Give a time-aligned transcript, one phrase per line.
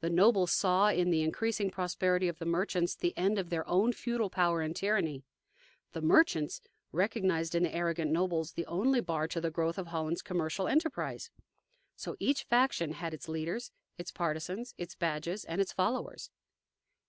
[0.00, 3.92] The nobles saw in the increasing prosperity of the merchants the end of their own
[3.92, 5.22] feudal power and tyranny.
[5.92, 10.20] The merchants recognized in the arrogant nobles the only bar to the growth of Holland's
[10.22, 11.30] commercial enterprise.
[11.94, 16.32] So each faction had its leaders, its partisans, its badges, and its followers.